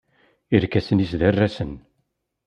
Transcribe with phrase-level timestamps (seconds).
[0.55, 1.73] Irkasen-is d arasen.